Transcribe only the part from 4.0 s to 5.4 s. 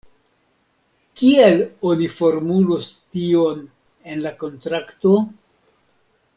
en la kontrakto?